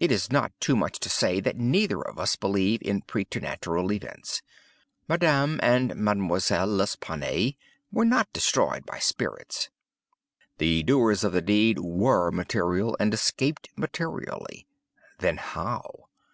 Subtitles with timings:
[0.00, 4.40] It is not too much to say that neither of us believe in præternatural events.
[5.06, 7.58] Madame and Mademoiselle L'Espanaye
[7.92, 9.68] were not destroyed by spirits.
[10.56, 14.66] The doers of the deed were material, and escaped materially.
[15.18, 16.08] Then how?